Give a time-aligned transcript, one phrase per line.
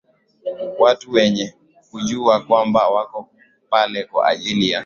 [0.79, 1.53] watu wenye
[1.91, 3.29] kujua kwamba wako
[3.69, 4.79] pale kwa ajili ya